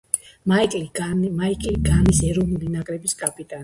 მაიკლი 0.53 1.77
განის 1.91 2.25
ეროვნული 2.33 2.75
ნაკრების 2.79 3.19
კაპიტანია. 3.27 3.59